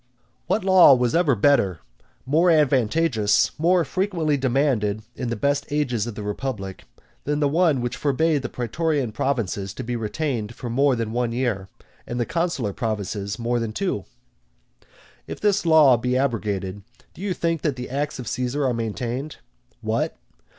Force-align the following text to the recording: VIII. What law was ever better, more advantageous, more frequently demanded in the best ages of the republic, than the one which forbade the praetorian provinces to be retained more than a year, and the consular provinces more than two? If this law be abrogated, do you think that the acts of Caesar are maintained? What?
VIII. 0.01 0.43
What 0.47 0.63
law 0.65 0.95
was 0.95 1.13
ever 1.13 1.35
better, 1.35 1.77
more 2.25 2.49
advantageous, 2.49 3.51
more 3.59 3.85
frequently 3.85 4.35
demanded 4.35 5.03
in 5.15 5.29
the 5.29 5.35
best 5.35 5.67
ages 5.69 6.07
of 6.07 6.15
the 6.15 6.23
republic, 6.23 6.85
than 7.25 7.39
the 7.39 7.47
one 7.47 7.81
which 7.81 7.95
forbade 7.95 8.41
the 8.41 8.49
praetorian 8.49 9.11
provinces 9.11 9.75
to 9.75 9.83
be 9.83 9.95
retained 9.95 10.55
more 10.63 10.95
than 10.95 11.15
a 11.15 11.27
year, 11.29 11.67
and 12.07 12.19
the 12.19 12.25
consular 12.25 12.73
provinces 12.73 13.37
more 13.37 13.59
than 13.59 13.73
two? 13.73 14.05
If 15.27 15.39
this 15.39 15.67
law 15.67 15.97
be 15.97 16.17
abrogated, 16.17 16.81
do 17.13 17.21
you 17.21 17.35
think 17.35 17.61
that 17.61 17.75
the 17.75 17.87
acts 17.91 18.17
of 18.17 18.27
Caesar 18.27 18.65
are 18.65 18.73
maintained? 18.73 19.35
What? 19.81 20.17